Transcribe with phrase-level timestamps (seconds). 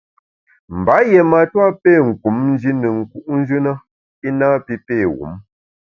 [0.77, 1.91] Mba yié matua pé
[2.21, 3.73] kum Nji ne nku’njù na
[4.27, 5.33] i napi pé wum.